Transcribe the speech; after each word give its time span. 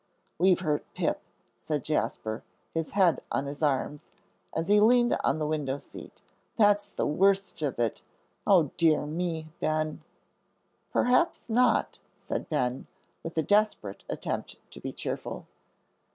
"We've 0.39 0.61
hurt 0.61 0.83
Pip," 0.95 1.21
said 1.59 1.83
Jasper, 1.83 2.41
his 2.73 2.93
head 2.93 3.21
on 3.31 3.45
his 3.45 3.61
arms, 3.61 4.09
as 4.51 4.67
he 4.67 4.79
leaned 4.79 5.15
on 5.23 5.37
the 5.37 5.45
window 5.45 5.77
seat. 5.77 6.23
"That's 6.57 6.89
the 6.89 7.05
worst 7.05 7.61
of 7.61 7.77
it. 7.77 8.01
O 8.47 8.71
dear 8.77 9.05
me, 9.05 9.49
Ben!" 9.59 10.01
"Perhaps 10.91 11.51
not," 11.51 11.99
said 12.15 12.49
Ben, 12.49 12.87
with 13.21 13.37
a 13.37 13.43
desperate 13.43 14.03
attempt 14.09 14.57
to 14.71 14.79
be 14.79 14.91
cheerful. 14.91 15.45